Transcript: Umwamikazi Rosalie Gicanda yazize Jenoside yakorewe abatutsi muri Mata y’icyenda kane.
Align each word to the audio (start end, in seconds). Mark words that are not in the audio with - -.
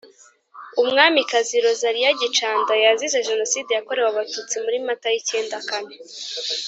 Umwamikazi 0.81 1.55
Rosalie 1.65 2.09
Gicanda 2.19 2.73
yazize 2.83 3.25
Jenoside 3.29 3.69
yakorewe 3.73 4.07
abatutsi 4.09 4.55
muri 4.63 4.77
Mata 4.87 5.07
y’icyenda 5.13 5.57
kane. 5.69 5.93